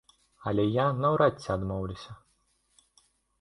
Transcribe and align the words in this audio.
Але 0.51 0.63
я 0.67 0.85
наўрад 1.03 1.37
ці 1.43 1.51
адмоўлюся. 1.57 2.17